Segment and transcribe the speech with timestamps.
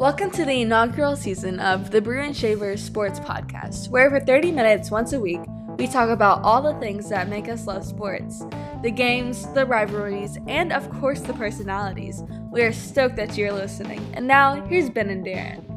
[0.00, 4.90] Welcome to the inaugural season of the and Shavers Sports Podcast, where for 30 minutes
[4.90, 5.42] once a week,
[5.76, 8.42] we talk about all the things that make us love sports
[8.80, 12.22] the games, the rivalries, and of course the personalities.
[12.50, 14.00] We are stoked that you're listening.
[14.14, 15.69] And now, here's Ben and Darren.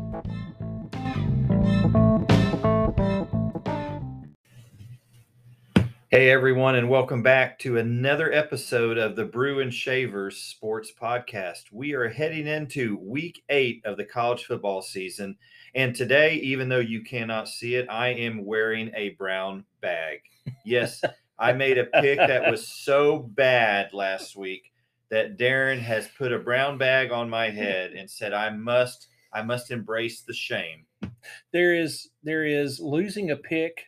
[6.14, 11.72] Hey everyone, and welcome back to another episode of the Brew and Shavers Sports Podcast.
[11.72, 15.36] We are heading into week eight of the college football season.
[15.74, 20.20] And today, even though you cannot see it, I am wearing a brown bag.
[20.64, 21.02] Yes,
[21.40, 24.72] I made a pick that was so bad last week
[25.10, 29.42] that Darren has put a brown bag on my head and said, I must, I
[29.42, 30.86] must embrace the shame.
[31.52, 33.88] There is there is losing a pick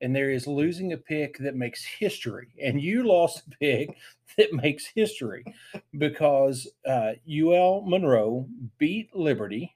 [0.00, 2.48] and there is losing a pick that makes history.
[2.62, 3.96] And you lost a pick
[4.36, 5.44] that makes history
[5.98, 8.46] because uh, UL Monroe
[8.78, 9.74] beat Liberty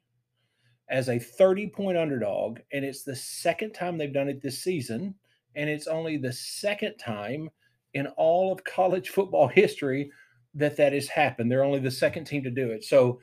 [0.89, 2.61] as a 30 point underdog.
[2.73, 5.15] And it's the second time they've done it this season.
[5.57, 7.51] And it's only the second time
[7.95, 10.11] in all of college football history
[10.55, 11.51] that that has happened.
[11.51, 12.85] They're only the second team to do it.
[12.85, 13.21] So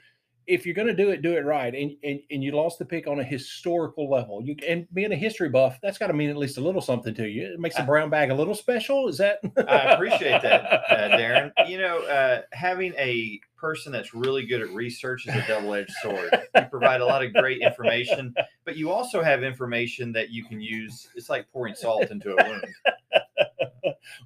[0.50, 1.74] if you're going to do it, do it right.
[1.74, 4.42] And, and and you lost the pick on a historical level.
[4.44, 7.14] You and being a history buff, that's got to mean at least a little something
[7.16, 7.54] to you.
[7.54, 9.08] It makes the brown bag a little special.
[9.08, 9.40] Is that?
[9.58, 11.52] I appreciate that, uh, Darren.
[11.68, 16.30] You know, uh, having a person that's really good at research is a double-edged sword.
[16.56, 18.34] You provide a lot of great information,
[18.66, 21.10] but you also have information that you can use.
[21.16, 22.66] It's like pouring salt into a wound.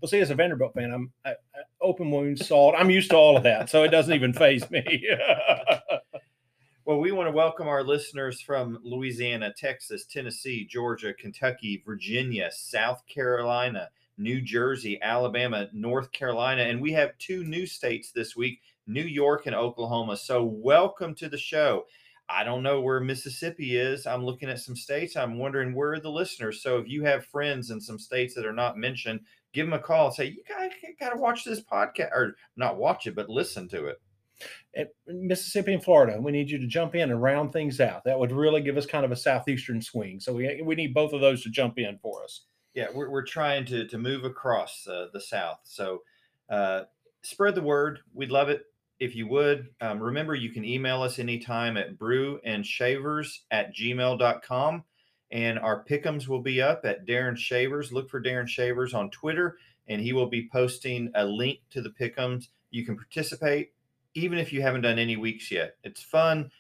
[0.01, 2.75] well, see, as a Vanderbilt fan, I'm I, I, open wounds, salt.
[2.77, 4.83] I'm used to all of that, so it doesn't even phase me.
[6.85, 13.07] Well, we want to welcome our listeners from Louisiana, Texas, Tennessee, Georgia, Kentucky, Virginia, South
[13.07, 19.05] Carolina, New Jersey, Alabama, North Carolina, and we have two new states this week New
[19.05, 20.17] York and Oklahoma.
[20.17, 21.85] So, welcome to the show.
[22.27, 24.05] I don't know where Mississippi is.
[24.05, 25.15] I'm looking at some states.
[25.15, 26.61] I'm wondering where are the listeners.
[26.61, 29.21] So, if you have friends in some states that are not mentioned,
[29.53, 30.43] give them a call and say, You
[30.99, 34.01] got to watch this podcast, or not watch it, but listen to it.
[35.07, 38.03] Mississippi and Florida, we need you to jump in and round things out.
[38.05, 40.19] That would really give us kind of a southeastern swing.
[40.19, 42.41] So we we need both of those to jump in for us.
[42.73, 45.59] Yeah, we're we're trying to to move across uh, the south.
[45.63, 46.01] So
[46.49, 46.83] uh,
[47.21, 47.99] spread the word.
[48.13, 48.65] We'd love it
[48.99, 49.69] if you would.
[49.81, 54.83] Um, remember, you can email us anytime at brewandshavers at gmail.com.
[55.31, 57.91] And our pickums will be up at Darren Shavers.
[57.91, 59.57] Look for Darren Shavers on Twitter,
[59.87, 62.49] and he will be posting a link to the pickums.
[62.69, 63.72] You can participate
[64.15, 65.75] even if you haven't done any weeks yet.
[65.83, 66.51] It's fun.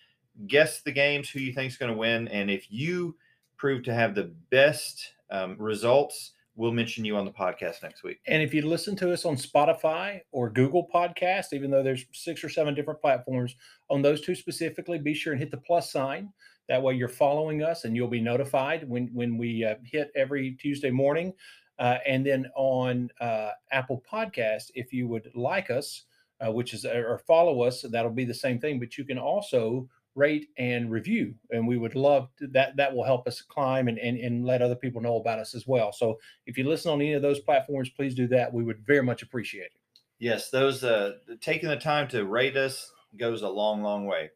[0.47, 2.27] Guess the games, who you think is going to win.
[2.29, 3.15] And if you
[3.57, 8.19] prove to have the best um, results, we'll mention you on the podcast next week.
[8.27, 12.43] And if you listen to us on Spotify or Google Podcast, even though there's six
[12.43, 13.55] or seven different platforms,
[13.89, 16.31] on those two specifically, be sure and hit the plus sign.
[16.69, 20.53] That way you're following us and you'll be notified when, when we uh, hit every
[20.53, 21.33] Tuesday morning.
[21.79, 26.03] Uh, and then on uh, Apple Podcast, if you would like us,
[26.45, 27.81] uh, which is or follow us.
[27.81, 28.79] That'll be the same thing.
[28.79, 32.75] But you can also rate and review, and we would love to, that.
[32.75, 35.67] That will help us climb and, and and let other people know about us as
[35.67, 35.91] well.
[35.91, 38.53] So if you listen on any of those platforms, please do that.
[38.53, 39.79] We would very much appreciate it.
[40.19, 44.29] Yes, those uh, taking the time to rate us goes a long, long way.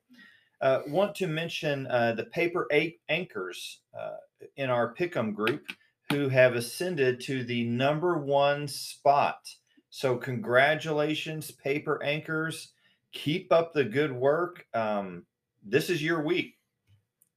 [0.59, 4.17] Uh, want to mention uh, the paper eight anchors uh,
[4.55, 5.71] in our Pick'em group
[6.11, 9.47] who have ascended to the number one spot
[9.97, 12.73] so, congratulations, paper anchors.
[13.13, 14.63] Keep up the good work.
[14.75, 15.25] Um,
[15.65, 16.59] this is your week.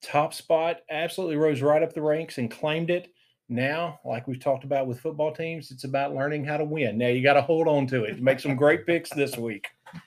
[0.03, 3.15] Top spot absolutely rose right up the ranks and claimed it.
[3.49, 6.99] Now, like we've talked about with football teams, it's about learning how to win.
[6.99, 8.21] Now you got to hold on to it.
[8.21, 9.67] Make some great picks this week.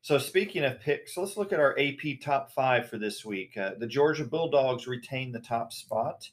[0.00, 3.56] So, speaking of picks, let's look at our AP top five for this week.
[3.56, 6.28] Uh, the Georgia Bulldogs retain the top spot,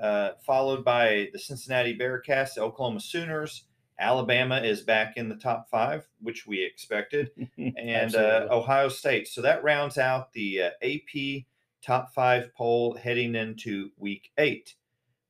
[0.00, 3.64] uh, followed by the Cincinnati Bearcats, the Oklahoma Sooners,
[3.98, 9.28] Alabama is back in the top five, which we expected, and uh, Ohio State.
[9.28, 11.44] So that rounds out the uh, AP
[11.82, 14.74] top five poll heading into week eight.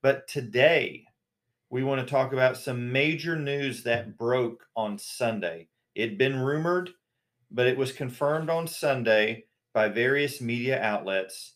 [0.02, 1.04] But today,
[1.70, 5.68] we want to talk about some major news that broke on Sunday.
[5.94, 6.90] It'd been rumored,
[7.50, 11.54] but it was confirmed on Sunday by various media outlets.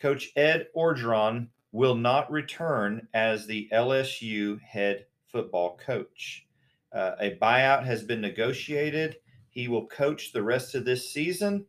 [0.00, 6.46] Coach Ed Orgeron will not return as the LSU head football coach.
[6.92, 9.16] Uh, a buyout has been negotiated.
[9.50, 11.66] He will coach the rest of this season.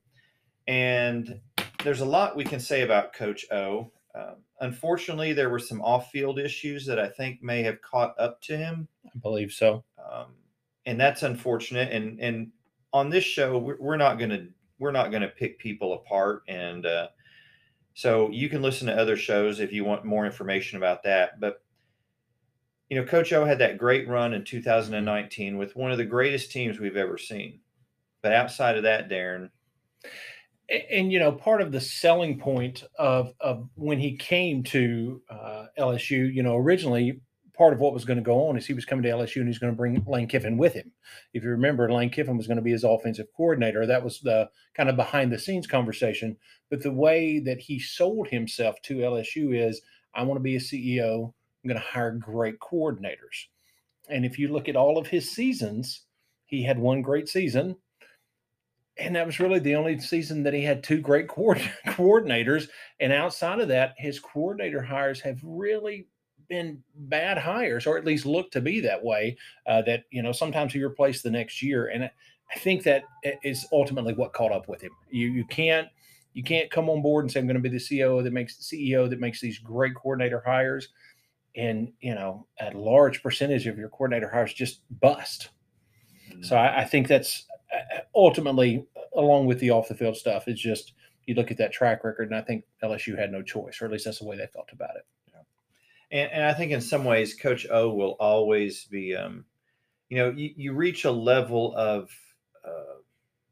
[0.68, 1.40] And
[1.84, 3.92] there's a lot we can say about Coach O.
[4.14, 8.42] Uh, unfortunately, there were some off field issues that I think may have caught up
[8.44, 8.88] to him.
[9.06, 9.84] I believe so.
[9.98, 10.36] Um,
[10.86, 11.92] and that's unfortunate.
[11.92, 12.52] And, and
[12.94, 14.48] on this show, we're, we're not going to
[14.80, 17.08] we're not going to pick people apart and uh,
[17.94, 21.40] So you can listen to other shows if you want more information about that.
[21.40, 21.62] But
[22.92, 26.52] you know, Coach O had that great run in 2019 with one of the greatest
[26.52, 27.62] teams we've ever seen.
[28.22, 29.50] But outside of that, Darren,
[30.70, 35.22] and, and, you know part of the selling point of of when he came to
[35.30, 37.22] uh, LSU, you know, originally
[37.58, 39.48] part of what was going to go on is he was coming to LSU and
[39.48, 40.92] he's going to bring Lane Kiffin with him.
[41.34, 43.86] If you remember, Lane Kiffin was going to be his offensive coordinator.
[43.86, 46.36] That was the kind of behind the scenes conversation.
[46.70, 49.82] But the way that he sold himself to LSU is,
[50.14, 51.34] I want to be a CEO.
[51.64, 53.48] I'm going to hire great coordinators.
[54.10, 56.02] And if you look at all of his seasons,
[56.46, 57.76] he had one great season
[58.98, 62.68] and that was really the only season that he had two great coordinators.
[63.00, 66.08] And outside of that, his coordinator hires have really
[66.50, 69.38] been bad hires, or at least look to be that way.
[69.66, 73.04] Uh, that you know sometimes he replaced the next year, and I think that
[73.44, 74.92] is ultimately what caught up with him.
[75.10, 75.88] You you can't
[76.34, 78.58] you can't come on board and say I'm going to be the CEO that makes
[78.58, 80.90] the CEO that makes these great coordinator hires,
[81.56, 85.50] and you know a large percentage of your coordinator hires just bust.
[86.42, 90.62] So I, I think that's uh, ultimately along with the off the field stuff, it's
[90.62, 90.94] just
[91.26, 93.92] you look at that track record, and I think LSU had no choice, or at
[93.92, 95.06] least that's the way they felt about it.
[95.28, 96.20] Yeah.
[96.20, 99.46] And, and I think in some ways, Coach O will always be, um,
[100.10, 102.10] you know, you, you reach a level of
[102.66, 103.00] uh,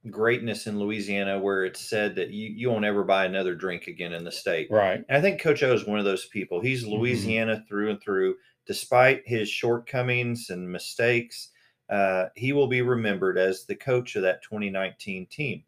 [0.10, 4.14] greatness in Louisiana where it's said that you, you won't ever buy another drink again
[4.14, 4.70] in the state.
[4.72, 5.04] Right.
[5.10, 6.62] And I think Coach O is one of those people.
[6.62, 6.94] He's mm-hmm.
[6.94, 7.66] Louisiana mm-hmm.
[7.68, 8.36] through and through,
[8.66, 11.50] despite his shortcomings and mistakes
[11.90, 15.64] uh, he will be remembered as the coach of that 2019 team.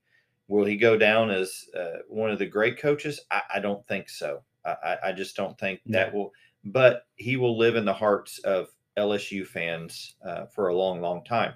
[0.47, 3.19] Will he go down as uh, one of the great coaches?
[3.31, 4.43] I, I don't think so.
[4.63, 5.97] I, I, just don't think no.
[5.97, 6.31] that will.
[6.63, 11.23] But he will live in the hearts of LSU fans uh, for a long, long
[11.23, 11.53] time.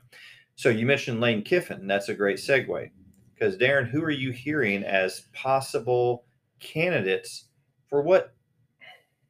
[0.56, 1.88] So you mentioned Lane Kiffin.
[1.88, 2.90] That's a great segue
[3.34, 6.26] because Darren, who are you hearing as possible
[6.60, 7.50] candidates
[7.90, 8.34] for what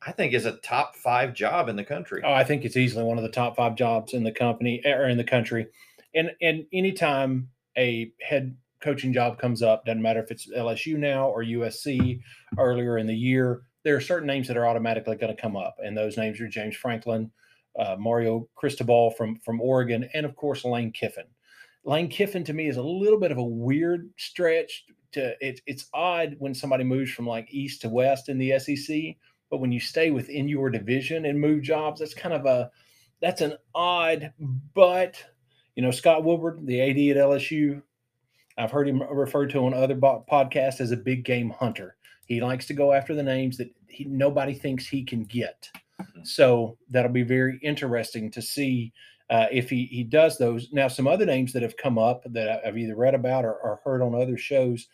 [0.06, 2.22] I think is a top five job in the country.
[2.24, 5.10] Oh, I think it's easily one of the top five jobs in the company or
[5.10, 5.68] in the country.
[6.14, 11.28] And and anytime a head coaching job comes up, doesn't matter if it's LSU now
[11.28, 12.22] or USC
[12.60, 15.78] earlier in the year, there are certain names that are automatically going to come up,
[15.84, 17.32] and those names are James Franklin,
[17.80, 21.26] uh, Mario Cristobal from from Oregon, and of course Lane Kiffin.
[21.84, 24.86] Lane Kiffin to me is a little bit of a weird stretch.
[25.14, 29.16] To it, it's odd when somebody moves from like east to west in the SEC
[29.50, 32.72] but when you stay within your division and move jobs, that's kind of a
[33.22, 34.34] that's an odd,
[34.74, 35.24] but
[35.76, 37.82] you know, Scott Woodward, the AD at LSU,
[38.58, 41.96] I've heard him referred to on other podcasts as a big game hunter.
[42.28, 45.70] He likes to go after the names that he, nobody thinks he can get.
[46.10, 46.24] Mm-hmm.
[46.24, 48.94] So that'll be very interesting to see
[49.30, 50.70] uh, if he, he does those.
[50.72, 53.82] Now, some other names that have come up that I've either read about or, or
[53.84, 54.88] heard on other shows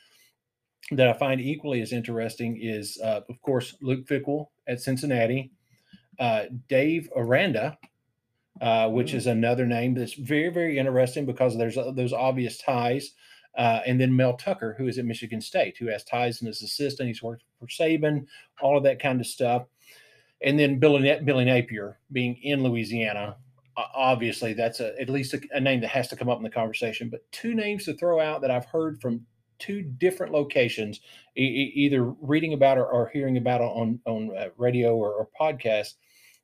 [0.91, 5.51] that I find equally as interesting is, uh, of course, Luke Fickell at Cincinnati,
[6.19, 7.77] uh, Dave Aranda,
[8.61, 9.15] uh, which mm.
[9.15, 13.11] is another name that's very, very interesting because there's uh, those obvious ties.
[13.57, 16.61] Uh, and then Mel Tucker, who is at Michigan State, who has ties in his
[16.61, 17.07] assistant.
[17.07, 18.25] He's worked for Saban,
[18.61, 19.63] all of that kind of stuff.
[20.43, 23.38] And then Billy, Billy Napier being in Louisiana.
[23.77, 26.49] Obviously, that's a, at least a, a name that has to come up in the
[26.49, 27.09] conversation.
[27.09, 29.25] But two names to throw out that I've heard from
[29.59, 30.99] two different locations,
[31.37, 35.94] e- either reading about or, or, hearing about on on uh, radio or, or podcast,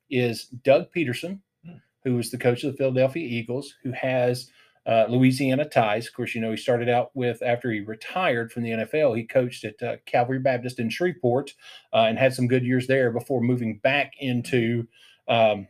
[0.08, 1.74] is Doug Pederson, hmm.
[2.04, 4.50] who is the coach of the Philadelphia Eagles, who has
[4.86, 6.06] uh, Louisiana ties.
[6.06, 9.24] Of course, you know he started out with after he retired from the NFL, he
[9.24, 11.54] coached at uh, Calvary Baptist in Shreveport
[11.92, 14.86] uh, and had some good years there before moving back into.
[15.28, 15.68] Um,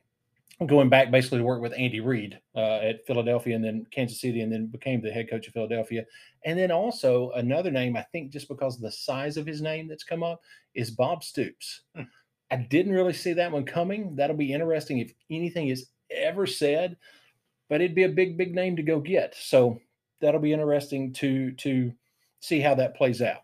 [0.67, 4.41] going back basically to work with Andy Reid uh, at Philadelphia and then Kansas City,
[4.41, 6.05] and then became the head coach of Philadelphia.
[6.45, 9.87] And then also another name, I think, just because of the size of his name
[9.87, 10.41] that's come up,
[10.75, 11.83] is Bob Stoops.
[11.95, 12.03] Hmm.
[12.51, 14.17] I didn't really see that one coming.
[14.17, 16.97] That'll be interesting if anything is ever said,
[17.69, 19.35] but it'd be a big, big name to go get.
[19.35, 19.81] So
[20.21, 21.93] that'll be interesting to to
[22.41, 23.43] see how that plays out.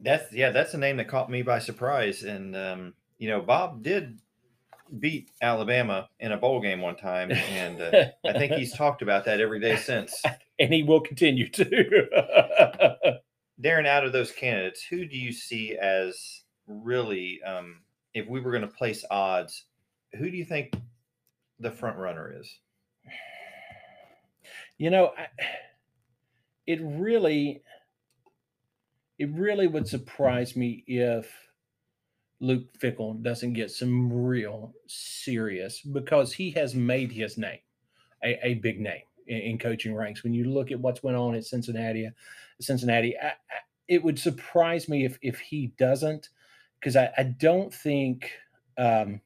[0.00, 2.22] That's yeah, that's a name that caught me by surprise.
[2.22, 4.18] And um, you know, Bob did
[4.98, 9.24] beat Alabama in a bowl game one time, and uh, I think he's talked about
[9.26, 10.22] that every day since.
[10.62, 11.64] And he will continue to.
[13.62, 17.80] Darren, out of those candidates, who do you see as really, um,
[18.12, 19.64] if we were going to place odds,
[20.18, 20.74] who do you think
[21.60, 22.58] the front runner is?
[24.78, 25.26] You know, I,
[26.66, 27.62] it really,
[29.18, 31.30] it really would surprise me if
[32.40, 37.58] Luke Fickell doesn't get some real serious because he has made his name
[38.24, 40.24] a, a big name in, in, coaching ranks.
[40.24, 42.08] When you look at what's went on at Cincinnati,
[42.60, 43.32] Cincinnati, I, I,
[43.88, 46.30] it would surprise me if if he doesn't,
[46.78, 48.30] because I, I don't think
[48.78, 49.20] um,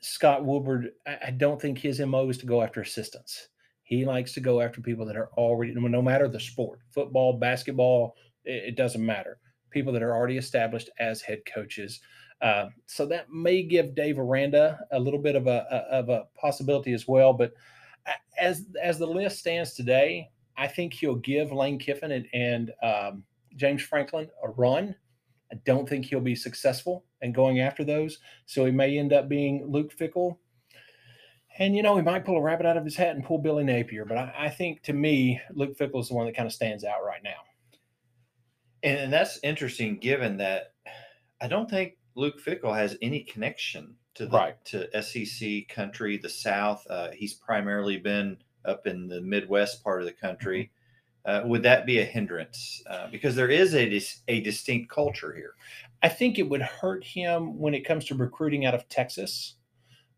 [0.00, 0.92] Scott Woodward.
[1.06, 3.48] I, don't think his mo is to go after assistants.
[3.82, 8.14] He likes to go after people that are already, no matter the sport, football, basketball,
[8.44, 9.38] it, it doesn't matter.
[9.70, 12.00] People that are already established as head coaches.
[12.40, 16.24] Uh, so that may give Dave Aranda a little bit of a, a, of a
[16.40, 17.32] possibility as well.
[17.32, 17.52] But
[18.38, 23.24] as as the list stands today, I think he'll give Lane Kiffin and, and um,
[23.56, 24.94] James Franklin a run.
[25.52, 28.18] I don't think he'll be successful in going after those.
[28.46, 30.36] So he may end up being Luke Fickell.
[31.58, 33.64] And, you know, he might pull a rabbit out of his hat and pull Billy
[33.64, 34.04] Napier.
[34.04, 36.84] But I, I think to me, Luke Fickell is the one that kind of stands
[36.84, 37.42] out right now.
[38.82, 40.72] And, and that's interesting given that
[41.40, 44.64] I don't think Luke Fickell has any connection to the Right.
[44.66, 46.86] to SEC country, the South.
[46.88, 50.70] Uh, he's primarily been up in the Midwest part of the country.
[51.24, 52.82] Uh, would that be a hindrance?
[52.88, 55.54] Uh, because there is a dis- a distinct culture here.
[56.02, 59.56] I think it would hurt him when it comes to recruiting out of Texas.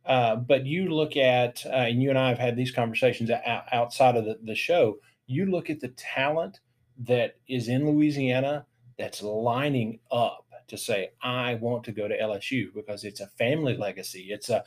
[0.05, 3.31] Uh, but you look at, uh, and you and I have had these conversations
[3.73, 4.99] outside of the, the show.
[5.27, 6.61] You look at the talent
[6.99, 8.67] that is in Louisiana
[8.99, 13.77] that's lining up to say, I want to go to LSU because it's a family
[13.77, 14.29] legacy.
[14.31, 14.65] It's a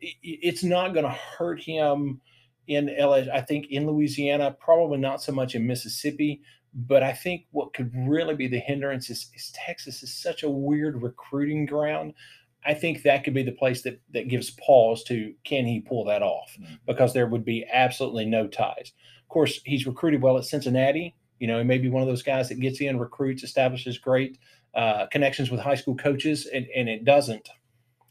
[0.00, 2.20] it's not going to hurt him
[2.68, 3.30] in LSU.
[3.30, 6.42] I think in Louisiana, probably not so much in Mississippi,
[6.74, 10.50] but I think what could really be the hindrance is, is Texas is such a
[10.50, 12.14] weird recruiting ground.
[12.64, 16.04] I think that could be the place that that gives pause to can he pull
[16.04, 16.78] that off Mm.
[16.86, 18.92] because there would be absolutely no ties.
[19.22, 21.14] Of course, he's recruited well at Cincinnati.
[21.38, 24.38] You know, he may be one of those guys that gets in, recruits, establishes great
[24.74, 27.48] uh, connections with high school coaches, and, and it doesn't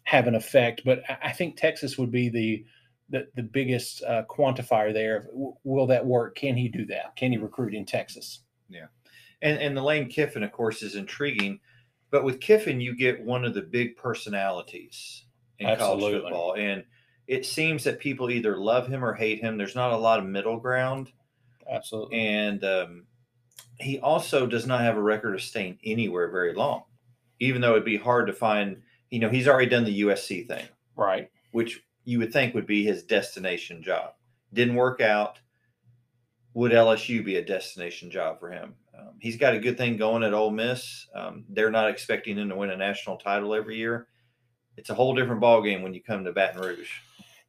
[0.04, 0.82] have an effect.
[0.86, 2.66] But I, I think Texas would be the
[3.10, 5.24] the, the biggest uh, quantifier there.
[5.32, 6.36] W- Will that work?
[6.36, 7.16] Can he do that?
[7.16, 8.42] Can he recruit in Texas?
[8.70, 8.88] Yeah.
[9.42, 11.60] And and the Lane Kiffin, of course, is intriguing.
[12.10, 15.26] But with Kiffin, you get one of the big personalities
[15.60, 16.84] in college football, and
[17.28, 19.58] it seems that people either love him or hate him.
[19.58, 21.12] There's not a lot of middle ground.
[21.70, 22.18] Absolutely.
[22.18, 23.04] and um,
[23.80, 26.84] he also does not have a record of staying anywhere very long,
[27.42, 28.82] even though it'd be hard to find.
[29.10, 31.30] You know, he's already done the USC thing, Right.
[31.52, 34.14] which you would think would be his destination job.
[34.54, 35.42] Didn't work out.
[36.54, 38.76] Would LSU be a destination job for him?
[38.98, 41.06] Um, he's got a good thing going at Ole Miss.
[41.14, 44.08] Um, they're not expecting him to win a national title every year.
[44.78, 46.90] It's a whole different ballgame when you come to Baton Rouge.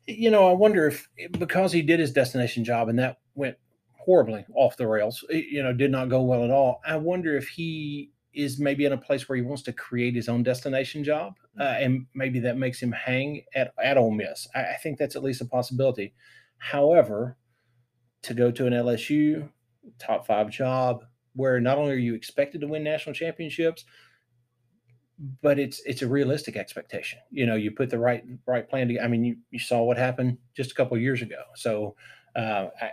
[0.09, 3.57] you know, I wonder if because he did his destination job and that went
[3.93, 6.81] horribly off the rails, you know, did not go well at all.
[6.85, 10.29] I wonder if he is maybe in a place where he wants to create his
[10.29, 14.47] own destination job, uh, and maybe that makes him hang at at Ole Miss.
[14.55, 16.15] I, I think that's at least a possibility.
[16.59, 17.37] However,
[18.23, 19.49] to go to an LSU
[19.99, 23.85] top five job where not only are you expected to win national championships,
[25.43, 27.19] but it's it's a realistic expectation.
[27.31, 29.05] You know, you put the right right plan together.
[29.05, 31.43] I mean, you, you saw what happened just a couple years ago.
[31.57, 31.97] So
[32.37, 32.91] uh, I,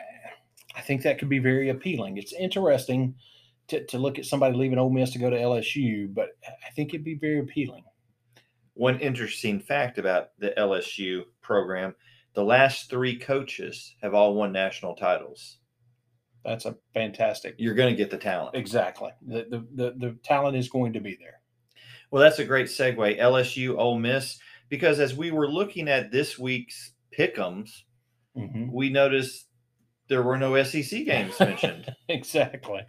[0.75, 2.17] I think that could be very appealing.
[2.17, 3.15] It's interesting
[3.67, 6.93] to, to look at somebody leaving Ole Miss to go to LSU, but I think
[6.93, 7.83] it'd be very appealing.
[8.75, 11.95] One interesting fact about the LSU program
[12.33, 15.59] the last three coaches have all won national titles.
[16.43, 17.55] That's a fantastic.
[17.57, 18.55] You're going to get the talent.
[18.55, 19.11] Exactly.
[19.25, 21.39] The, the the the talent is going to be there.
[22.11, 23.17] Well, that's a great segue.
[23.19, 24.37] LSU, Ole Miss,
[24.69, 27.69] because as we were looking at this week's pick'ems,
[28.37, 28.69] Mhm.
[28.71, 29.47] we noticed
[30.09, 32.81] there were no SEC games mentioned, exactly.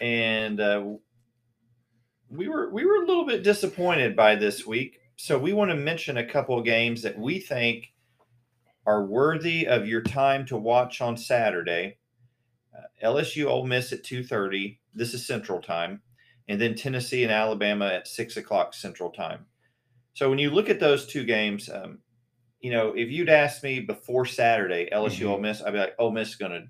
[0.00, 0.84] and uh,
[2.28, 4.98] we were we were a little bit disappointed by this week.
[5.20, 7.92] So we want to mention a couple of games that we think
[8.86, 11.98] are worthy of your time to watch on Saturday.
[12.72, 14.78] Uh, LSU, Ole Miss at two thirty.
[14.94, 16.02] This is Central Time,
[16.48, 19.46] and then Tennessee and Alabama at six o'clock Central Time.
[20.14, 21.98] So when you look at those two games, um,
[22.60, 25.30] you know, if you'd asked me before Saturday, LSU, Mhm.
[25.30, 26.68] Ole Miss, I'd be like, Ole Miss is going to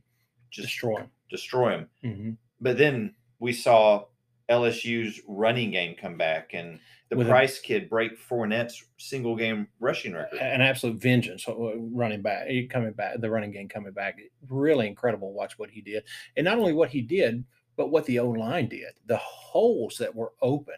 [0.51, 1.05] just Destroy.
[1.31, 1.89] destroy them.
[2.03, 2.31] hmm
[2.63, 4.07] But then we saw
[4.51, 9.69] LSU's running game come back and the With a- Price kid break Fournette's single game
[9.81, 10.39] rushing record.
[10.41, 14.19] An absolute vengeance uh, running back, coming back, the running game coming back.
[14.49, 15.33] Really incredible.
[15.33, 16.05] Watch what he did,
[16.37, 17.45] and not only what he did,
[17.77, 18.93] but what the O line did.
[19.07, 20.75] The holes that were open.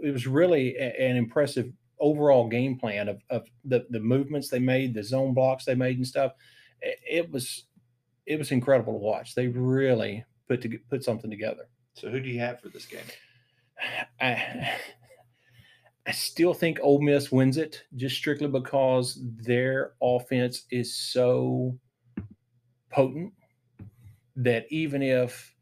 [0.00, 4.94] It was really an impressive overall game plan of, of the the movements they made,
[4.94, 6.32] the zone blocks they made, and stuff.
[6.80, 7.64] It, it was
[8.26, 9.34] it was incredible to watch.
[9.34, 11.68] They really put to, put something together.
[11.94, 13.00] So who do you have for this game?
[14.20, 14.78] I
[16.06, 21.78] I still think Ole Miss wins it just strictly because their offense is so
[22.90, 23.32] potent
[24.36, 25.52] that even if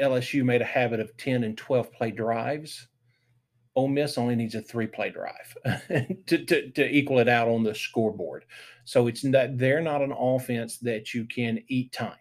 [0.00, 2.88] LSU made a habit of 10 and 12 play drives.
[3.74, 5.54] Ole Miss only needs a three play drive
[6.26, 8.44] to, to, to, equal it out on the scoreboard.
[8.84, 12.16] So it's not, they're not an offense that you can eat time.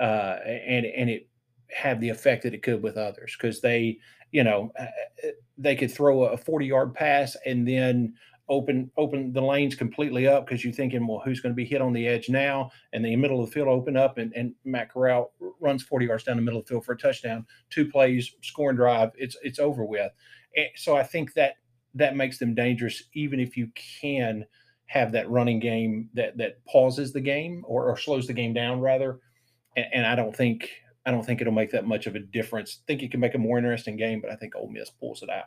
[0.00, 1.28] Uh, and, and it
[1.70, 3.98] have the effect that it could with others because they,
[4.32, 8.14] you know, uh, uh, they could throw a 40 yard pass and then
[8.48, 11.82] open open the lanes completely up because you're thinking, well, who's going to be hit
[11.82, 12.70] on the edge now?
[12.92, 16.24] And the middle of the field open up, and, and Matt Corral runs 40 yards
[16.24, 19.10] down the middle of the field for a touchdown, two plays, scoring drive.
[19.16, 20.12] It's it's over with.
[20.56, 21.54] And so I think that
[21.94, 24.46] that makes them dangerous, even if you can
[24.86, 28.80] have that running game that that pauses the game or, or slows the game down
[28.80, 29.20] rather.
[29.76, 30.70] And, and I don't think
[31.06, 32.80] I don't think it'll make that much of a difference.
[32.80, 35.22] I think it can make a more interesting game, but I think Ole Miss pulls
[35.22, 35.46] it out.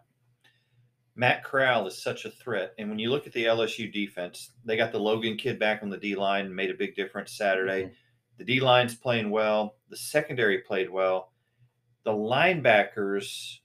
[1.15, 2.73] Matt Corral is such a threat.
[2.79, 5.89] And when you look at the LSU defense, they got the Logan kid back on
[5.89, 7.83] the D line, made a big difference Saturday.
[7.83, 7.93] Mm-hmm.
[8.37, 9.75] The D line's playing well.
[9.89, 11.31] The secondary played well.
[12.05, 13.57] The linebackers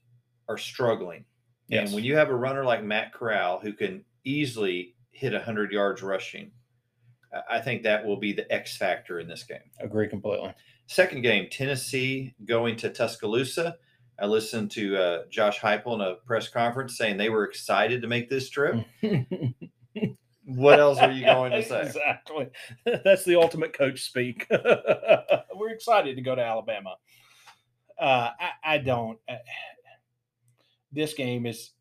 [0.47, 1.25] are struggling.
[1.67, 1.87] Yes.
[1.87, 6.03] And when you have a runner like Matt Corral who can easily hit 100 yards
[6.03, 6.51] rushing,
[7.49, 9.71] I think that will be the X factor in this game.
[9.79, 10.53] Agree completely.
[10.87, 13.75] Second game, Tennessee going to Tuscaloosa.
[14.19, 18.07] I listened to uh, Josh Heupel in a press conference saying they were excited to
[18.07, 18.83] make this trip.
[20.45, 21.81] what else are you going to say?
[21.81, 22.47] Exactly.
[23.03, 24.47] That's the ultimate coach speak.
[25.55, 26.95] we're excited to go to Alabama.
[27.99, 29.19] Uh, I, I, don't.
[29.27, 29.35] Uh,
[30.91, 31.71] this game is.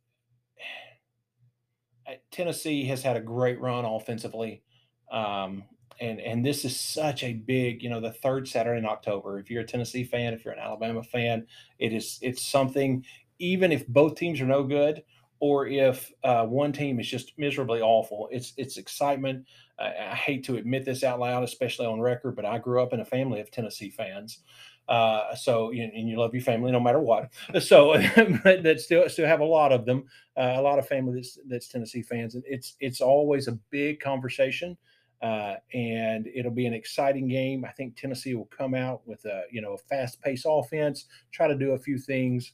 [2.32, 4.62] Tennessee has had a great run offensively.
[5.10, 5.62] Um,
[6.00, 9.50] and and this is such a big you know the third saturday in october if
[9.50, 11.46] you're a tennessee fan if you're an alabama fan
[11.78, 13.04] it is it's something
[13.38, 15.02] even if both teams are no good
[15.38, 19.44] or if uh, one team is just miserably awful it's it's excitement
[19.78, 23.00] I, hate to admit this out loud especially on record but i grew up in
[23.00, 24.42] a family of tennessee fans
[24.88, 27.30] uh, so and you love your family no matter what.
[27.60, 30.04] So that still still have a lot of them,
[30.36, 34.00] uh, a lot of family that's that's Tennessee fans, and it's it's always a big
[34.00, 34.76] conversation.
[35.22, 37.64] Uh, and it'll be an exciting game.
[37.64, 41.48] I think Tennessee will come out with a you know a fast paced offense, try
[41.48, 42.52] to do a few things,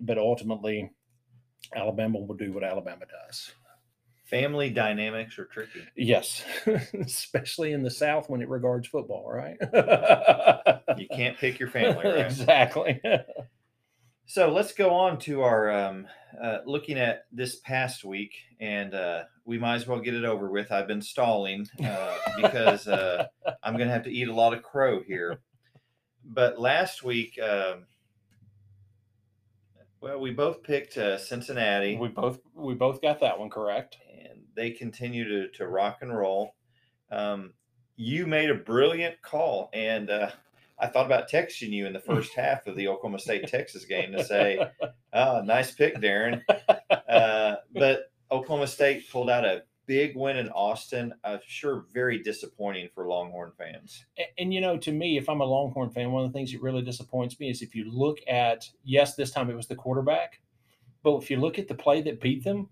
[0.00, 0.90] but ultimately,
[1.74, 3.52] Alabama will do what Alabama does.
[4.24, 5.82] Family dynamics are tricky.
[5.96, 6.44] Yes,
[7.00, 9.56] especially in the South when it regards football, right?
[10.98, 12.26] you can't pick your family, right?
[12.26, 13.00] Exactly.
[14.26, 16.06] so let's go on to our um,
[16.42, 20.50] uh, looking at this past week, and uh, we might as well get it over
[20.50, 20.72] with.
[20.72, 23.26] I've been stalling uh, because uh,
[23.62, 25.38] I'm going to have to eat a lot of crow here.
[26.24, 27.86] But last week, um,
[30.00, 31.96] well, we both picked uh, Cincinnati.
[31.96, 36.16] We both we both got that one correct, and they continue to to rock and
[36.16, 36.56] roll.
[37.12, 37.54] Um,
[37.94, 40.30] you made a brilliant call, and uh,
[40.78, 44.12] I thought about texting you in the first half of the Oklahoma State Texas game
[44.12, 44.58] to say,
[45.12, 46.42] "Oh, nice pick, Darren."
[47.08, 51.14] Uh, but Oklahoma State pulled out a big win in Austin.
[51.24, 54.04] I'm sure very disappointing for Longhorn fans.
[54.18, 56.52] And, and, you know, to me, if I'm a Longhorn fan, one of the things
[56.52, 59.76] that really disappoints me is if you look at yes, this time it was the
[59.76, 60.40] quarterback,
[61.02, 62.68] but if you look at the play that beat them,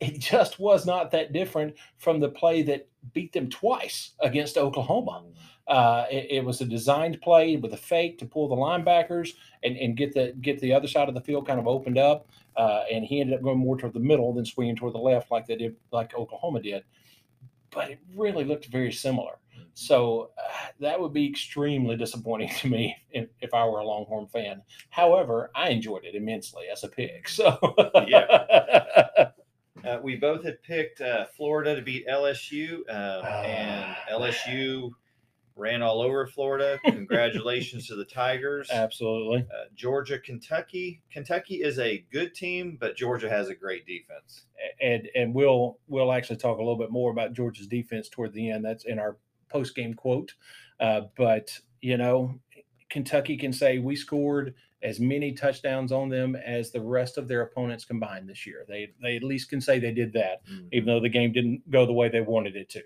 [0.00, 5.24] it just was not that different from the play that beat them twice against Oklahoma.
[5.66, 9.30] Uh, it, it, was a designed play with a fake to pull the linebackers
[9.62, 12.28] and, and get the get the other side of the field kind of opened up.
[12.56, 15.30] Uh, and he ended up going more toward the middle than swinging toward the left
[15.30, 16.84] like they did, like Oklahoma did.
[17.70, 19.38] But it really looked very similar.
[19.74, 24.26] So uh, that would be extremely disappointing to me if, if, I were a Longhorn
[24.26, 24.62] fan.
[24.90, 27.28] However, I enjoyed it immensely as a pig.
[27.28, 27.58] So
[28.08, 29.30] yeah.
[29.88, 34.90] Uh, we both had picked uh, Florida to beat LSU, um, and LSU
[35.56, 36.78] ran all over Florida.
[36.84, 38.68] Congratulations to the Tigers.
[38.70, 39.40] Absolutely.
[39.40, 41.00] Uh, Georgia, Kentucky.
[41.10, 44.44] Kentucky is a good team, but Georgia has a great defense.
[44.80, 48.50] And and we'll we'll actually talk a little bit more about Georgia's defense toward the
[48.50, 48.64] end.
[48.64, 49.16] That's in our
[49.48, 50.34] post game quote.
[50.78, 52.38] Uh, but you know,
[52.90, 57.42] Kentucky can say we scored as many touchdowns on them as the rest of their
[57.42, 58.64] opponents combined this year.
[58.68, 60.68] They they at least can say they did that, mm-hmm.
[60.72, 62.82] even though the game didn't go the way they wanted it to.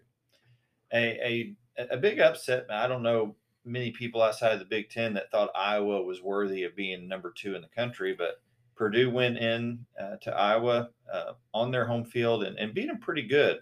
[0.92, 2.66] A a, a big upset.
[2.70, 6.64] I don't know many people outside of the Big Ten that thought Iowa was worthy
[6.64, 8.40] of being number two in the country, but
[8.74, 12.98] Purdue went in uh, to Iowa uh, on their home field and, and beat them
[12.98, 13.61] pretty good.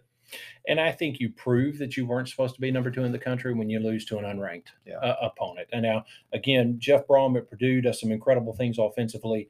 [0.69, 3.19] And I think you prove that you weren't supposed to be number two in the
[3.19, 4.99] country when you lose to an unranked yeah.
[4.99, 5.69] uh, opponent.
[5.73, 9.49] And now, again, Jeff Brohm at Purdue does some incredible things offensively,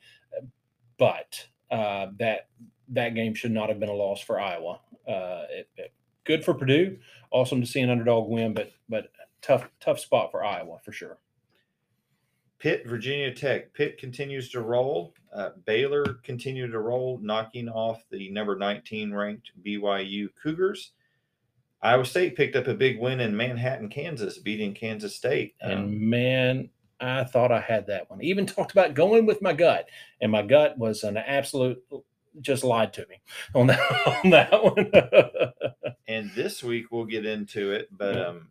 [0.98, 2.48] but uh, that
[2.88, 4.80] that game should not have been a loss for Iowa.
[5.06, 5.92] Uh, it, it,
[6.24, 6.98] good for Purdue.
[7.30, 9.10] Awesome to see an underdog win, but but
[9.42, 11.18] tough tough spot for Iowa for sure.
[12.60, 13.72] Pitt, Virginia Tech.
[13.72, 15.14] Pitt continues to roll.
[15.34, 20.92] Uh, Baylor continued to roll, knocking off the number 19 ranked BYU Cougars.
[21.82, 25.54] Iowa State picked up a big win in Manhattan, Kansas, beating Kansas State.
[25.62, 26.68] And Um, man,
[27.00, 28.22] I thought I had that one.
[28.22, 29.88] Even talked about going with my gut,
[30.20, 31.82] and my gut was an absolute
[32.40, 33.20] just lied to me
[33.54, 33.80] on that
[34.24, 35.92] on that one.
[36.08, 38.48] and this week we'll get into it, but um,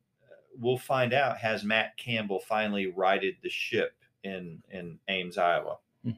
[0.57, 5.77] we'll find out has Matt Campbell finally righted the ship in in Ames, Iowa.
[6.03, 6.11] Hmm.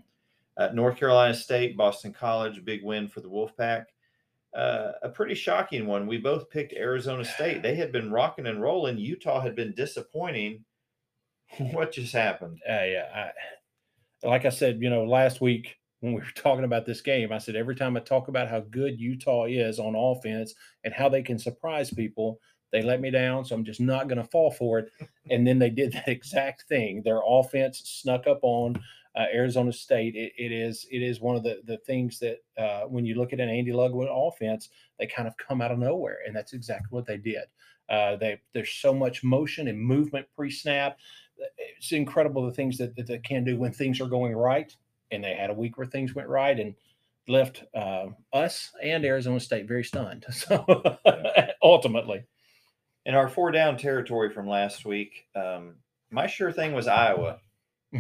[0.58, 3.86] Uh, North Carolina State, Boston College, big win for the Wolfpack.
[4.56, 6.08] Uh, a pretty shocking one.
[6.08, 7.62] We both picked Arizona State.
[7.62, 8.98] They had been rocking and rolling.
[8.98, 10.66] Utah had been disappointing.
[11.58, 12.62] What just happened?
[12.66, 13.32] uh, yeah,
[14.24, 17.32] I, like I said, you know, last week when we were talking about this game,
[17.32, 21.10] I said every time I talk about how good Utah is on offense and how
[21.10, 22.40] they can surprise people,
[22.72, 23.46] they let me down.
[23.46, 24.92] So I'm just not going to fall for it.
[25.30, 27.02] And then they did that exact thing.
[27.04, 28.82] Their offense snuck up on
[29.16, 30.16] uh, Arizona State.
[30.16, 33.34] It, it is it is one of the the things that uh, when you look
[33.34, 36.88] at an Andy Ludwig offense, they kind of come out of nowhere, and that's exactly
[36.92, 37.44] what they did.
[37.90, 40.98] Uh, they there's so much motion and movement pre-snap.
[41.58, 44.74] It's incredible the things that, that they can do when things are going right.
[45.10, 46.74] And they had a week where things went right and
[47.28, 50.26] left uh, us and Arizona State very stunned.
[50.32, 50.66] So
[51.62, 52.24] ultimately,
[53.06, 55.76] In our four down territory from last week, um,
[56.12, 57.40] my sure thing was Iowa.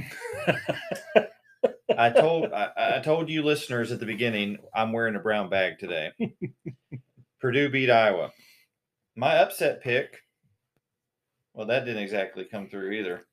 [1.97, 5.79] I told I, I told you listeners at the beginning I'm wearing a brown bag
[5.79, 6.11] today.
[7.41, 8.31] Purdue beat Iowa.
[9.15, 10.21] My upset pick.
[11.53, 13.25] Well, that didn't exactly come through either.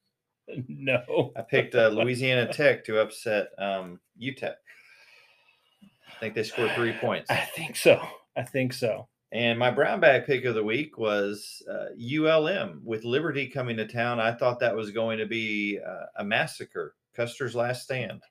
[0.68, 1.32] no.
[1.36, 4.54] I picked uh, Louisiana Tech to upset um, UTEP.
[6.08, 7.30] I think they scored three points.
[7.30, 8.00] I think so.
[8.36, 9.08] I think so.
[9.30, 13.86] And my brown bag pick of the week was uh, ULM with Liberty coming to
[13.86, 14.20] town.
[14.20, 18.22] I thought that was going to be uh, a massacre, Custer's last stand.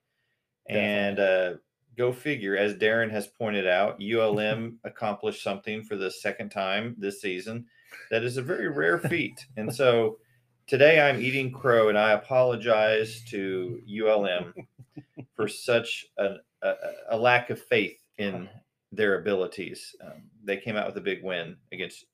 [0.67, 1.53] And uh,
[1.97, 7.21] go figure, as Darren has pointed out, ULM accomplished something for the second time this
[7.21, 7.65] season
[8.09, 9.45] that is a very rare feat.
[9.55, 10.17] And so
[10.65, 14.53] today I'm eating crow, and I apologize to ULM
[15.35, 16.73] for such an, a,
[17.11, 18.49] a lack of faith in
[18.91, 19.95] their abilities.
[20.03, 22.05] Um, they came out with a big win against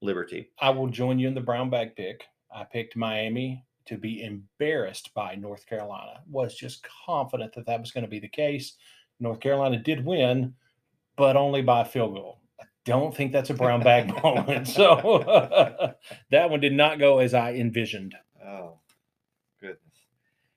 [0.00, 0.50] Liberty.
[0.58, 2.24] I will join you in the brown bag pick.
[2.54, 6.20] I picked Miami to be embarrassed by North Carolina.
[6.28, 8.74] Was just confident that that was going to be the case.
[9.20, 10.54] North Carolina did win,
[11.16, 12.40] but only by a field goal.
[12.60, 14.68] I don't think that's a brown bag moment.
[14.68, 15.22] So
[16.30, 18.14] that one did not go as I envisioned.
[18.44, 18.78] Oh,
[19.60, 19.78] goodness.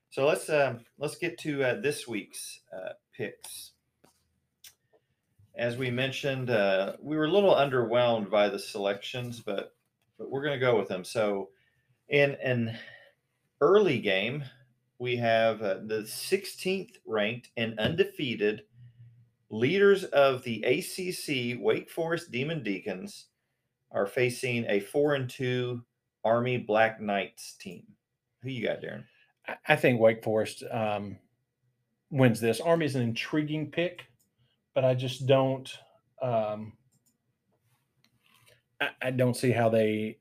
[0.10, 3.72] So let's um, let's get to uh, this week's uh, picks.
[5.58, 9.74] As we mentioned, uh, we were a little underwhelmed by the selections, but
[10.18, 11.04] but we're going to go with them.
[11.04, 11.50] So,
[12.10, 12.78] in an
[13.62, 14.44] early game,
[15.00, 18.64] we have uh, the 16th ranked and undefeated
[19.50, 23.26] leaders of the ACC Wake Forest Demon Deacons
[23.92, 25.84] are facing a four and two
[26.24, 27.84] Army Black Knights team.
[28.42, 29.04] Who you got, Darren?
[29.68, 31.18] I- think Wake Forest um,
[32.10, 32.60] wins this.
[32.60, 34.06] Army is an intriguing pick,
[34.76, 35.72] but I just don't.
[36.22, 36.74] Um,
[38.80, 40.20] I, I don't see how they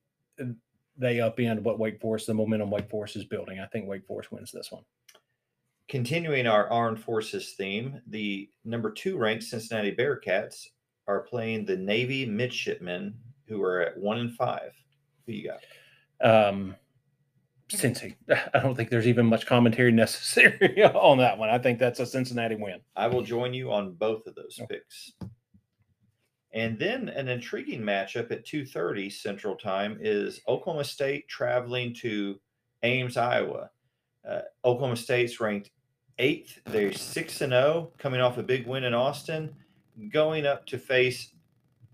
[0.96, 3.58] they upend what Wake Forest, the momentum Wake Forest is building.
[3.58, 4.84] I think Wake Forest wins this one.
[5.88, 10.68] Continuing our armed forces theme, the number two ranked Cincinnati Bearcats
[11.06, 13.14] are playing the Navy midshipmen,
[13.48, 14.72] who are at one and five.
[15.26, 15.60] Who you got?
[16.26, 16.76] Um,
[17.70, 18.14] Cincy.
[18.54, 21.48] I don't think there's even much commentary necessary on that one.
[21.50, 22.80] I think that's a Cincinnati win.
[22.96, 24.76] I will join you on both of those Okay.
[24.76, 25.12] picks.
[26.52, 32.40] And then an intriguing matchup at 2:30 Central Time is Oklahoma State traveling to
[32.84, 33.70] Ames, Iowa.
[34.28, 35.70] Uh, Oklahoma State's ranked
[36.18, 36.60] eighth.
[36.66, 39.52] They're six and zero, coming off a big win in Austin,
[40.12, 41.33] going up to face,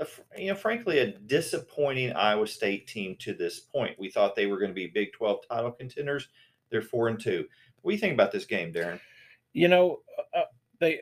[0.01, 3.99] a, you know, frankly, a disappointing Iowa State team to this point.
[3.99, 6.29] We thought they were going to be Big 12 title contenders.
[6.71, 7.47] They're four and two.
[7.83, 9.01] What do you think about this game, Darren?
[9.53, 10.01] you know,
[10.35, 10.43] uh,
[10.79, 11.01] they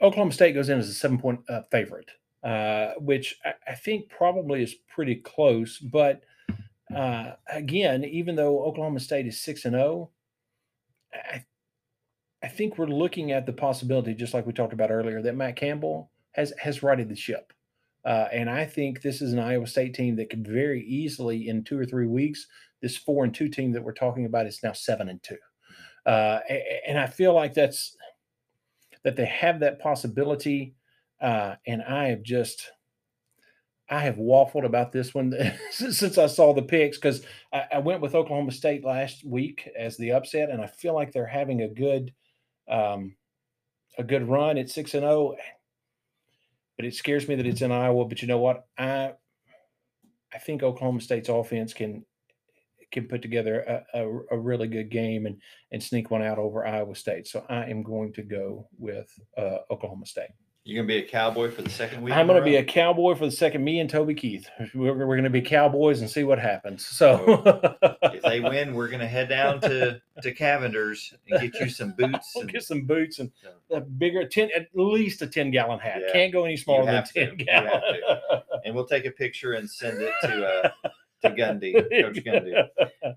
[0.00, 2.10] Oklahoma State goes in as a seven point uh, favorite,
[2.42, 5.78] uh, which I, I think probably is pretty close.
[5.78, 6.22] But
[6.94, 10.10] uh, again, even though Oklahoma State is six and zero,
[11.12, 11.44] I
[12.42, 15.56] I think we're looking at the possibility, just like we talked about earlier, that Matt
[15.56, 17.52] Campbell has has righted the ship.
[18.04, 21.64] Uh, and I think this is an Iowa State team that could very easily, in
[21.64, 22.46] two or three weeks,
[22.82, 25.38] this four and two team that we're talking about is now seven and two.
[26.04, 26.40] Uh,
[26.86, 27.96] and I feel like that's
[29.04, 30.74] that they have that possibility.
[31.20, 32.70] Uh, and I have just
[33.88, 35.34] I have waffled about this one
[35.70, 39.96] since I saw the picks because I, I, went with Oklahoma State last week as
[39.96, 42.12] the upset, and I feel like they're having a good,
[42.68, 43.14] um,
[43.98, 45.36] a good run at six and zero.
[46.76, 48.04] But it scares me that it's in Iowa.
[48.04, 48.66] But you know what?
[48.76, 49.12] I,
[50.32, 52.04] I think Oklahoma State's offense can
[52.92, 55.40] can put together a, a, a really good game and
[55.72, 57.26] and sneak one out over Iowa State.
[57.26, 60.30] So I am going to go with uh, Oklahoma State.
[60.66, 62.14] You're gonna be a cowboy for the second week.
[62.14, 63.62] I'm gonna be a cowboy for the second.
[63.62, 66.86] Me and Toby Keith, we're, we're gonna be cowboys and see what happens.
[66.86, 67.42] So
[68.02, 72.34] if they win, we're gonna head down to to Cavender's and get you some boots.
[72.36, 73.30] and, get some boots and
[73.70, 76.00] a bigger ten, at least a ten gallon hat.
[76.00, 77.44] Yeah, Can't go any smaller than ten to.
[77.44, 77.82] gallon.
[78.64, 80.70] And we'll take a picture and send it to uh,
[81.24, 83.14] to Gundy, Coach Gundy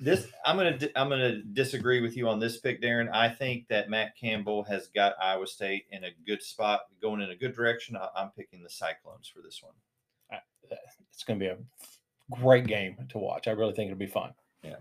[0.00, 3.10] this I'm gonna I'm gonna disagree with you on this pick, Darren.
[3.12, 7.30] I think that Matt Campbell has got Iowa State in a good spot, going in
[7.30, 7.96] a good direction.
[7.96, 9.72] I, am picking the Cyclones for this one.
[11.12, 13.48] It's going to be a great game to watch.
[13.48, 14.34] I really think it'll be fun.
[14.62, 14.76] Yeah.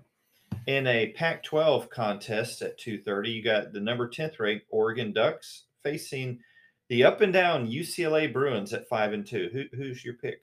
[0.67, 6.39] In a Pac-12 contest at 2:30, you got the number 10th ranked Oregon Ducks facing
[6.89, 9.49] the up and down UCLA Bruins at five and two.
[9.54, 10.41] Who, who's your pick?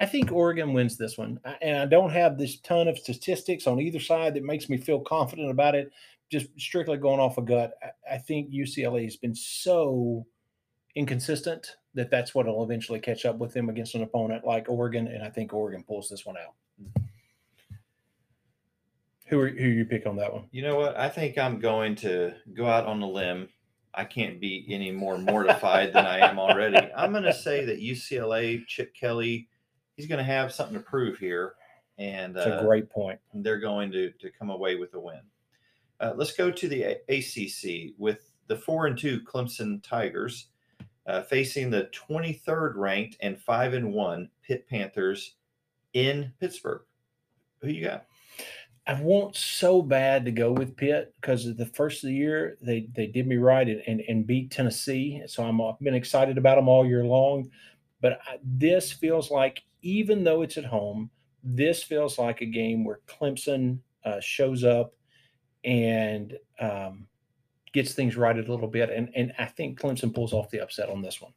[0.00, 1.40] I think Oregon wins this one.
[1.60, 5.00] And I don't have this ton of statistics on either side that makes me feel
[5.00, 5.90] confident about it.
[6.30, 7.74] Just strictly going off a gut,
[8.10, 10.26] I think UCLA has been so
[10.94, 15.08] inconsistent that that's what will eventually catch up with them against an opponent like Oregon.
[15.08, 16.54] And I think Oregon pulls this one out.
[19.26, 20.44] Who are, who you pick on that one?
[20.52, 20.96] You know what?
[20.96, 23.48] I think I'm going to go out on a limb.
[23.94, 26.90] I can't be any more mortified than I am already.
[26.96, 29.48] I'm going to say that UCLA, Chip Kelly,
[29.98, 31.54] he's going to have something to prove here.
[31.98, 33.18] And uh, a great point.
[33.34, 35.20] They're going to, to come away with a win.
[36.00, 40.46] Uh, let's go to the ACC with the four and two Clemson Tigers
[41.08, 45.34] uh, facing the 23rd ranked and five and one Pitt Panthers
[45.92, 46.82] in Pittsburgh.
[47.60, 48.06] Who you got?
[48.86, 52.88] I want so bad to go with Pitt because the first of the year they
[52.94, 55.22] they did me right and, and, and beat Tennessee.
[55.26, 57.50] So I'm I've been excited about them all year long.
[58.00, 61.10] But I, this feels like even though it's at home,
[61.42, 64.94] this feels like a game where Clemson uh, shows up
[65.64, 67.06] and um,
[67.72, 68.90] gets things righted a little bit.
[68.90, 71.32] And, and I think Clemson pulls off the upset on this one.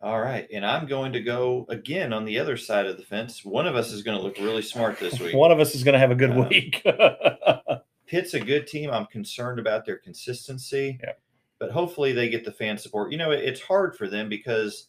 [0.00, 0.46] All right.
[0.52, 3.42] And I'm going to go again on the other side of the fence.
[3.42, 5.34] One of us is going to look really smart this week.
[5.34, 6.86] One of us is going to have a good um, week.
[8.06, 8.90] Pitt's a good team.
[8.90, 10.98] I'm concerned about their consistency.
[11.02, 11.12] Yeah.
[11.58, 13.12] But hopefully they get the fan support.
[13.12, 14.88] You know, it's hard for them because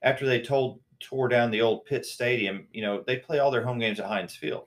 [0.00, 3.64] after they told tore down the old Pitt Stadium, you know, they play all their
[3.64, 4.66] home games at Heinz Field.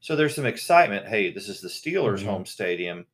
[0.00, 1.06] So there's some excitement.
[1.06, 2.28] Hey, this is the Steelers' mm-hmm.
[2.28, 3.06] home stadium.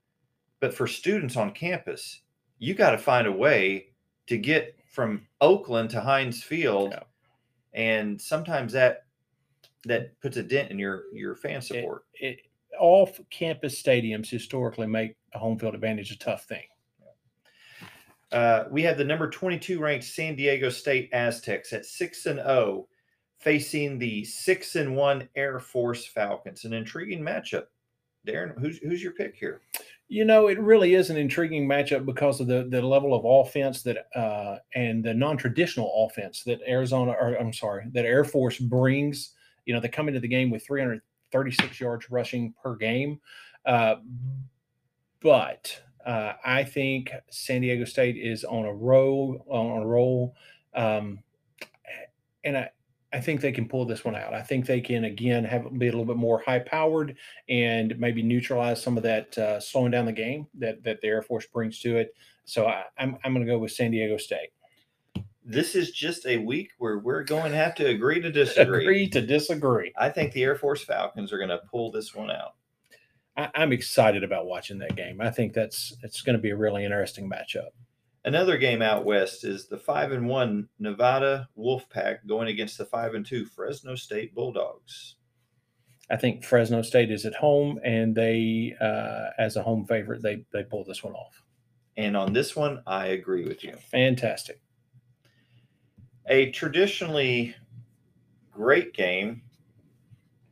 [0.60, 2.22] But for students on campus,
[2.58, 3.88] you got to find a way
[4.26, 6.92] to get from Oakland to Heinz Field.
[6.92, 7.02] Yeah.
[7.74, 9.04] And sometimes that
[9.87, 12.04] that puts a dent in your your fan support.
[12.14, 12.40] It, it,
[12.78, 16.64] off campus stadiums historically make a home field advantage a tough thing.
[18.35, 22.88] Uh, we have the number 22 ranked San Diego State Aztecs at 6 and 0
[23.38, 26.64] facing the 6 and 1 Air Force Falcons.
[26.64, 27.66] An intriguing matchup.
[28.27, 29.61] Darren, who's who's your pick here?
[30.09, 33.83] You know, it really is an intriguing matchup because of the the level of offense
[33.83, 39.35] that uh, and the non-traditional offense that Arizona or I'm sorry, that Air Force brings.
[39.64, 43.20] You know, they come into the game with 336 yards rushing per game.
[43.64, 43.97] Uh,
[45.20, 50.35] but uh, I think San Diego State is on a roll on a roll,
[50.75, 51.21] um,
[52.45, 52.71] and I
[53.14, 54.35] I think they can pull this one out.
[54.35, 57.17] I think they can again have be a little bit more high powered
[57.49, 61.23] and maybe neutralize some of that uh, slowing down the game that that the Air
[61.23, 62.14] Force brings to it.
[62.45, 64.51] So I, I'm I'm going to go with San Diego State.
[65.45, 68.83] This is just a week where we're going to have to agree to disagree.
[68.83, 69.93] agree to disagree.
[69.97, 72.55] I think the Air Force Falcons are going to pull this one out.
[73.37, 75.20] I, am excited about watching that game.
[75.20, 77.70] I think that's it's going to be a really interesting matchup.
[78.25, 83.14] Another game out west is the five and one Nevada Wolfpack going against the five
[83.14, 85.16] and two Fresno State Bulldogs.
[86.11, 90.44] I think Fresno State is at home, and they, uh, as a home favorite, they
[90.53, 91.42] they pull this one off.
[91.97, 93.77] And on this one, I agree with you.
[93.90, 94.61] Fantastic.
[96.27, 97.55] A traditionally
[98.53, 99.42] great game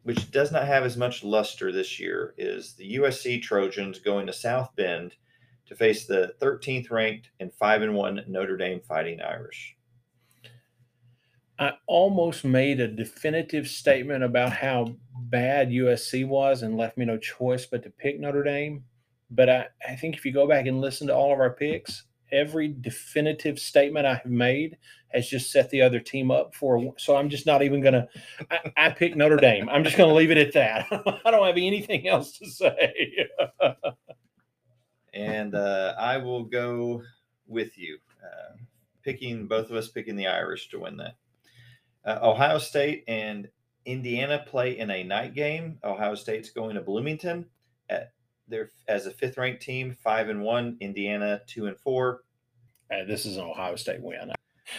[0.02, 4.32] which does not have as much luster this year, is the USC Trojans going to
[4.32, 5.14] South Bend
[5.66, 9.76] to face the 13th ranked and 5 and 1 Notre Dame Fighting Irish.
[11.58, 17.18] I almost made a definitive statement about how bad USC was and left me no
[17.18, 18.84] choice but to pick Notre Dame.
[19.30, 22.04] But I, I think if you go back and listen to all of our picks,
[22.32, 26.94] every definitive statement I have made has just set the other team up for.
[26.98, 28.08] So I'm just not even gonna.
[28.50, 29.68] I, I pick Notre Dame.
[29.68, 30.86] I'm just gonna leave it at that.
[31.24, 33.28] I don't have anything else to say.
[35.14, 37.02] and uh, I will go
[37.46, 38.56] with you, uh,
[39.02, 41.16] picking both of us picking the Irish to win that.
[42.04, 43.48] Uh, Ohio State and
[43.84, 45.78] Indiana play in a night game.
[45.84, 47.46] Ohio State's going to Bloomington
[47.90, 48.12] at
[48.48, 50.76] their as a fifth ranked team, five and one.
[50.80, 52.22] Indiana two and four.
[53.06, 54.32] This is an Ohio State win.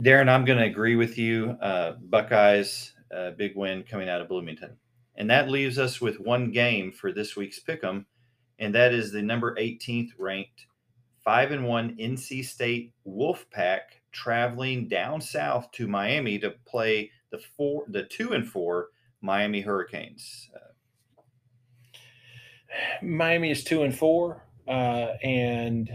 [0.03, 1.57] Darren, I'm going to agree with you.
[1.61, 4.77] Uh, Buckeyes, uh, big win coming out of Bloomington,
[5.15, 8.05] and that leaves us with one game for this week's pick'em,
[8.59, 10.67] and that is the number 18th ranked
[11.23, 17.83] five and one NC State Wolfpack traveling down south to Miami to play the four,
[17.87, 18.89] the two and four
[19.21, 20.49] Miami Hurricanes.
[20.55, 20.62] Uh,
[23.01, 25.89] Miami is two and four, uh, and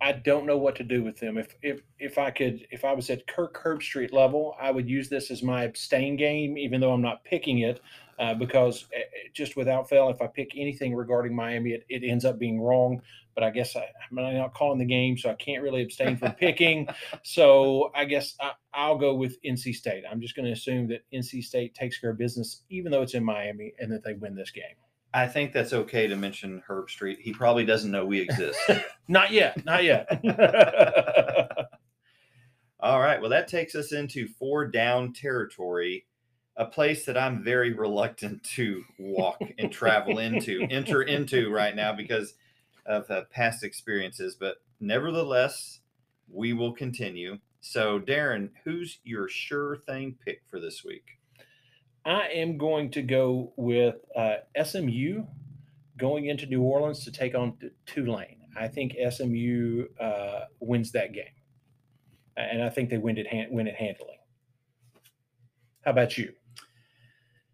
[0.00, 1.38] I don't know what to do with them.
[1.38, 5.08] If if if I could, if I was at Kirk Herbstreit level, I would use
[5.08, 7.80] this as my abstain game, even though I'm not picking it,
[8.18, 12.02] uh, because eh, eh, just without fail, if I pick anything regarding Miami, it, it
[12.04, 13.00] ends up being wrong.
[13.34, 16.32] But I guess I, am not calling the game, so I can't really abstain from
[16.40, 16.88] picking.
[17.22, 18.34] so I guess
[18.74, 20.04] I, will go with NC State.
[20.10, 23.12] I'm just going to assume that NC State takes care of business, even though it's
[23.12, 24.76] in Miami, and that they win this game.
[25.16, 27.20] I think that's okay to mention Herbstreit.
[27.20, 28.60] He probably doesn't know we exist.
[29.08, 29.64] not yet.
[29.64, 30.06] Not yet.
[32.80, 33.18] All right.
[33.18, 36.04] Well, that takes us into four down territory,
[36.58, 41.94] a place that I'm very reluctant to walk and travel into, enter into right now
[41.94, 42.34] because
[42.84, 44.36] of uh, past experiences.
[44.38, 45.80] But nevertheless,
[46.30, 47.38] we will continue.
[47.62, 51.15] So, Darren, who's your sure thing pick for this week?
[52.06, 55.24] I am going to go with uh, SMU
[55.98, 58.42] going into New Orleans to take on Tulane.
[58.56, 61.24] I think SMU uh, wins that game,
[62.36, 64.20] and I think they win it win it handily.
[65.84, 66.32] How about you?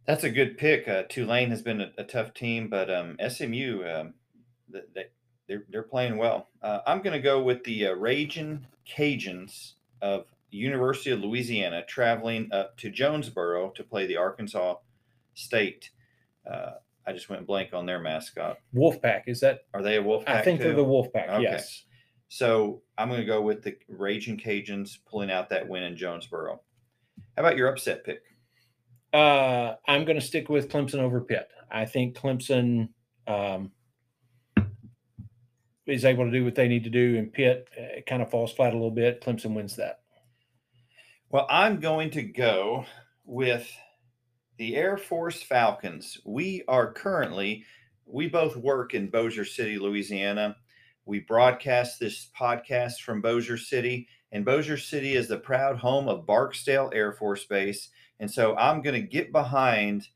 [0.07, 0.87] That's a good pick.
[0.87, 4.15] Uh, Tulane has been a, a tough team, but um, SMU um,
[4.69, 5.07] they,
[5.49, 6.49] they're they're playing well.
[6.61, 10.27] Uh, I'm going to go with the uh, Raging Cajuns of
[10.59, 14.77] University of Louisiana traveling up to Jonesboro to play the Arkansas
[15.35, 15.91] State.
[16.49, 16.73] Uh,
[17.07, 18.59] I just went blank on their mascot.
[18.75, 19.61] Wolfpack is that?
[19.75, 20.29] Are they a Wolfpack?
[20.29, 20.65] I think too?
[20.65, 21.29] they're the Wolfpack.
[21.29, 21.43] Okay.
[21.43, 21.85] Yes.
[22.29, 26.61] So I'm going to go with the Raging Cajuns pulling out that win in Jonesboro.
[27.37, 28.23] How about your upset pick?
[29.13, 31.49] Uh, I'm going to stick with Clemson over Pitt.
[31.71, 32.89] I think Clemson
[33.27, 33.73] um,
[35.87, 38.53] is able to do what they need to do, and Pitt uh, kind of falls
[38.53, 39.21] flat a little bit.
[39.21, 40.02] Clemson wins that.
[41.33, 42.85] Well, I'm going to go
[43.25, 43.67] with
[44.59, 46.19] the Air Force Falcons.
[46.27, 47.65] We are currently,
[48.05, 50.55] we both work in Bossier City, Louisiana.
[51.07, 56.27] We broadcast this podcast from Bossier City, and Bossier City is the proud home of
[56.27, 57.89] Barksdale Air Force Base.
[58.21, 60.09] And so I'm going to get behind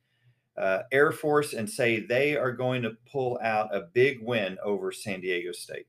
[0.58, 4.92] uh, Air Force and say they are going to pull out a big win over
[4.92, 5.86] San Diego State.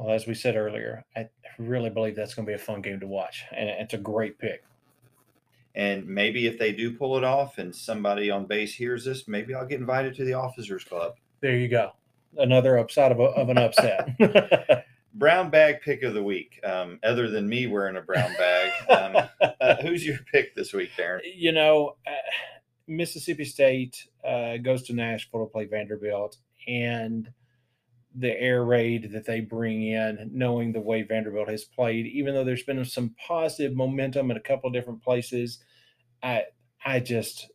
[0.00, 3.00] Well, as we said earlier, I really believe that's going to be a fun game
[3.00, 4.64] to watch, and it's a great pick.
[5.74, 9.54] And maybe if they do pull it off, and somebody on base hears this, maybe
[9.54, 11.16] I'll get invited to the officers club.
[11.42, 11.92] There you go,
[12.38, 14.86] another upside of, a, of an upset.
[15.14, 16.58] brown bag pick of the week.
[16.64, 20.92] Um, other than me wearing a brown bag, um, uh, who's your pick this week,
[20.96, 21.20] Darren?
[21.34, 22.12] You know, uh,
[22.88, 27.30] Mississippi State uh, goes to Nashville to play Vanderbilt, and
[28.14, 32.44] the air raid that they bring in, knowing the way Vanderbilt has played, even though
[32.44, 35.62] there's been some positive momentum in a couple of different places,
[36.22, 36.44] I
[36.84, 37.50] I just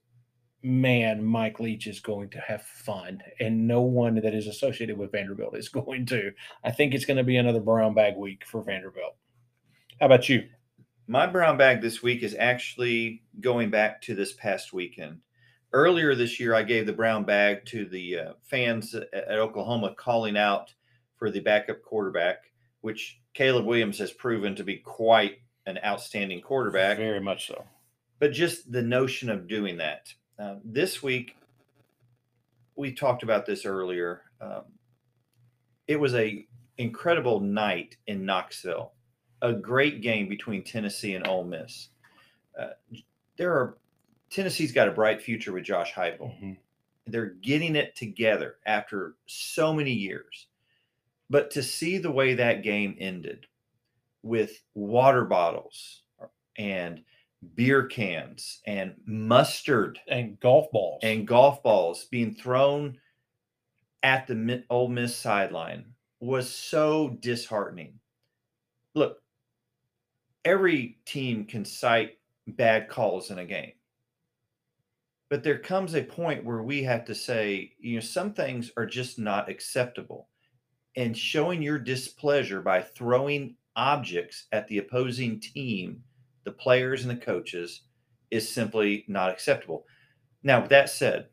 [0.65, 5.11] man, Mike Leach is going to have fun, and no one that is associated with
[5.11, 6.31] Vanderbilt is going to.
[6.63, 9.15] I think it's going to be another brown bag week for Vanderbilt.
[9.99, 10.47] How about you?
[11.07, 15.19] My brown bag this week is actually going back to this past weekend
[15.75, 19.93] earlier this year, I gave the brown bag to the uh, fans at, at, Oklahoma
[19.93, 20.73] calling out
[21.17, 22.45] for the backup quarterback,
[22.79, 26.97] which Caleb Williams has proven to be quite an outstanding quarterback.
[26.97, 27.65] Very much so.
[28.19, 30.13] But just the notion of doing that.
[30.39, 31.35] Uh, this week,
[32.77, 34.21] we talked about this earlier.
[34.39, 34.63] Um,
[35.87, 36.47] it was a
[36.77, 38.93] incredible night in Knoxville,
[39.41, 41.89] a great game between Tennessee and Ole Miss.
[42.57, 42.69] Uh,
[43.37, 43.77] there are
[44.29, 46.33] Tennessee's got a bright future with Josh Heupel.
[46.35, 46.53] Mm-hmm.
[47.07, 50.47] They're getting it together after so many years.
[51.29, 53.47] But to see the way that game ended
[54.23, 56.01] with water bottles
[56.57, 57.03] and
[57.53, 62.97] beer cans and mustard and golf balls and golf balls being thrown
[64.01, 65.85] at the Ole Miss sideline
[66.19, 67.99] was so disheartening.
[68.93, 69.21] look,
[70.43, 72.17] every team can cite
[72.47, 73.73] bad calls in a game.
[75.29, 78.85] But there comes a point where we have to say, you know, some things are
[78.85, 80.29] just not acceptable.
[80.95, 86.03] And showing your displeasure by throwing objects at the opposing team,
[86.43, 87.81] the players and the coaches,
[88.31, 89.85] is simply not acceptable.
[90.43, 91.27] Now, with that said,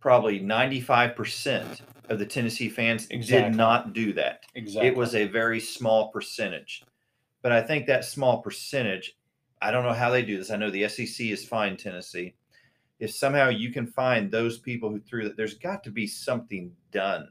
[0.00, 3.50] probably 95% of the Tennessee fans Exactly.
[3.50, 4.44] did not do that.
[4.54, 4.88] Exactly.
[4.88, 6.82] It was a very small percentage.
[7.42, 9.16] But I think that small percentage,
[9.60, 10.50] I don't know how they do this.
[10.50, 12.34] I know the SEC is fine Tennessee.
[12.98, 16.72] If somehow you can find those people who threw that, there's got to be something
[16.90, 17.28] done.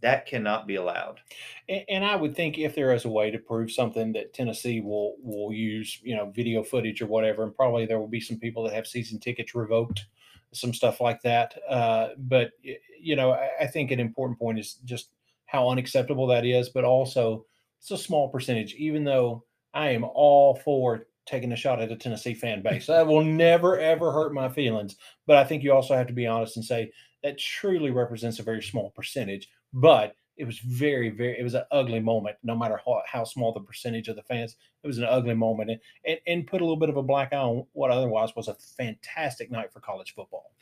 [0.00, 1.20] That cannot be allowed.
[1.68, 4.80] And, and I would think if there is a way to prove something that Tennessee
[4.80, 8.38] will will use, you know, video footage or whatever, and probably there will be some
[8.38, 10.06] people that have season tickets revoked,
[10.52, 11.58] some stuff like that.
[11.68, 12.52] Uh, but
[13.00, 15.10] you know, I, I think an important point is just
[15.46, 17.44] how unacceptable that is, but also
[17.80, 18.74] it's a small percentage.
[18.74, 19.44] Even though
[19.74, 23.78] I am all for taking a shot at a Tennessee fan base, that will never
[23.78, 24.96] ever hurt my feelings.
[25.26, 26.90] But I think you also have to be honest and say
[27.22, 31.64] that truly represents a very small percentage but it was very very it was an
[31.72, 35.04] ugly moment no matter how, how small the percentage of the fans it was an
[35.04, 37.90] ugly moment and, and and put a little bit of a black eye on what
[37.90, 40.52] otherwise was a fantastic night for college football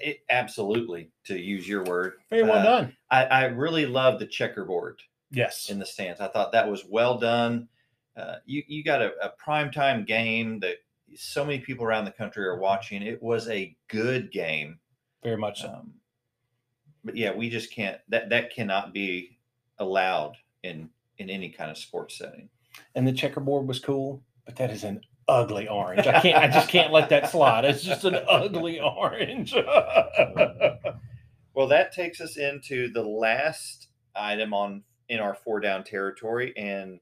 [0.00, 2.14] it- absolutely, to use your word.
[2.30, 5.00] very well Uh, done I, I really love the checkerboard
[5.30, 6.20] yes in the stands.
[6.20, 7.68] I thought that was well done.
[8.18, 10.76] Uh, you you got a, a primetime game that
[11.14, 13.02] so many people around the country are watching.
[13.02, 14.78] It was a good game.
[15.22, 15.94] very much so Um,
[17.04, 17.98] but yeah, we just can't.
[18.08, 19.38] That that cannot be
[19.78, 22.48] allowed in in any kind of sports setting.
[22.94, 26.68] and the checkerboard was cool but that is an ugly orange i can't i just
[26.68, 29.52] can't let that slide it's just an ugly orange
[31.54, 36.52] Well, that takes us into the last item on in our four down territory.
[36.56, 37.00] And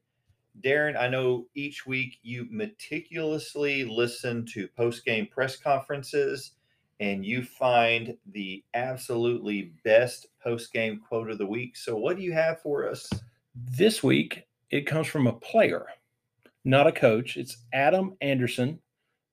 [0.63, 6.51] Darren, I know each week you meticulously listen to post game press conferences
[6.99, 11.77] and you find the absolutely best post game quote of the week.
[11.77, 13.09] So, what do you have for us?
[13.55, 15.87] This week, it comes from a player,
[16.65, 17.37] not a coach.
[17.37, 18.79] It's Adam Anderson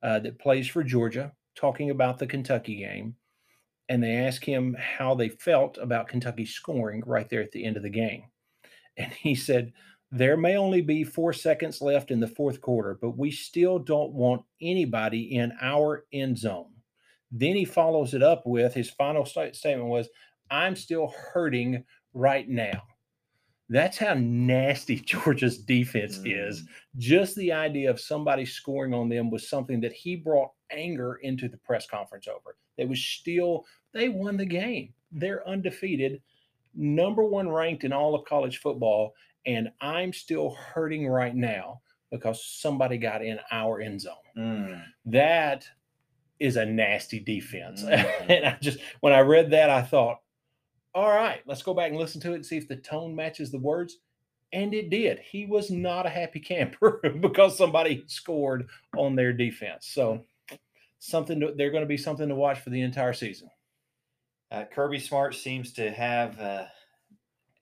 [0.03, 3.16] uh, that plays for Georgia, talking about the Kentucky game.
[3.89, 7.77] And they ask him how they felt about Kentucky scoring right there at the end
[7.77, 8.25] of the game.
[8.97, 9.72] And he said,
[10.15, 14.12] There may only be four seconds left in the fourth quarter, but we still don't
[14.12, 16.71] want anybody in our end zone.
[17.33, 20.09] Then he follows it up with his final sta- statement was,
[20.53, 22.85] I'm still hurting right now.
[23.69, 26.62] That's how nasty Georgia's defense is.
[26.62, 31.17] Mm, Just the idea of somebody scoring on them was something that he brought anger
[31.23, 32.57] into the press conference over.
[32.79, 34.95] They was still, they won the game.
[35.11, 36.23] They're undefeated,
[36.73, 39.15] number one ranked in all of college football.
[39.47, 41.81] And I'm still hurting right now
[42.11, 44.15] because somebody got in our end zone.
[44.37, 44.83] mm.
[45.07, 45.67] That
[46.41, 47.83] is a nasty defense.
[47.85, 48.31] Mm.
[48.31, 50.21] and I just, when I read that, I thought,
[50.95, 53.51] all right, let's go back and listen to it and see if the tone matches
[53.51, 53.99] the words.
[54.53, 55.19] And it did.
[55.19, 59.89] He was not a happy camper because somebody scored on their defense.
[59.89, 60.25] So
[61.01, 63.51] something to, they're going to be something to watch for the entire season.
[64.53, 66.67] Uh, Kirby Smart seems to have uh,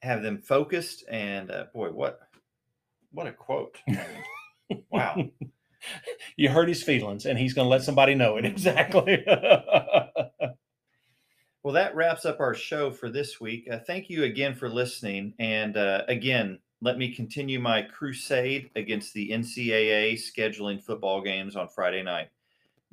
[0.03, 2.20] have them focused, and uh, boy, what
[3.12, 3.78] what a quote!
[4.90, 5.16] Wow.
[6.36, 9.22] you hurt his feelings, and he's going to let somebody know it exactly.
[11.62, 13.68] Well, that wraps up our show for this week.
[13.70, 15.32] Uh, thank you again for listening.
[15.38, 21.68] And uh, again, let me continue my crusade against the NCAA scheduling football games on
[21.68, 22.30] Friday night.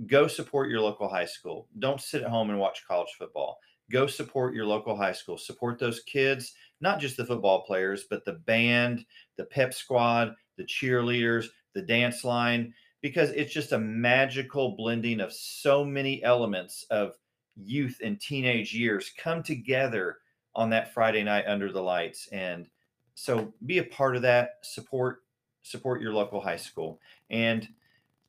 [0.06, 1.68] Go support your local high school.
[1.80, 3.58] Don't sit at home and watch college football.
[3.92, 5.40] Go support your local high school.
[5.40, 9.06] Support those kids, not just the football players, but the band,
[9.38, 15.34] the pep squad, the cheerleaders, the dance line, because it's just a magical blending of
[15.34, 17.14] so many elements of
[17.56, 20.18] youth and teenage years come together
[20.56, 22.28] on that Friday night under the lights.
[22.32, 22.68] And
[23.16, 24.56] so be a part of that.
[24.64, 25.24] Support
[25.62, 27.00] support your local high school.
[27.30, 27.68] And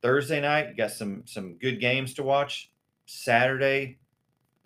[0.03, 2.71] Thursday night, got some some good games to watch.
[3.07, 3.99] Saturday,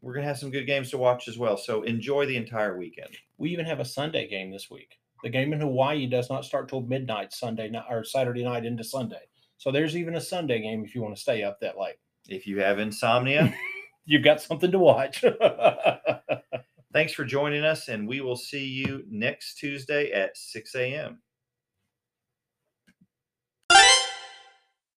[0.01, 1.57] we're gonna have some good games to watch as well.
[1.57, 3.17] So enjoy the entire weekend.
[3.39, 4.99] We even have a Sunday game this week.
[5.23, 8.85] The game in Hawaii does not start till midnight Sunday night or Saturday night into
[8.85, 9.23] Sunday.
[9.57, 11.97] So there's even a Sunday game if you want to stay up that late.
[12.29, 13.55] If you have insomnia,
[14.07, 15.25] You've got something to watch.
[16.93, 21.21] thanks for joining us, and we will see you next Tuesday at 6 a.m.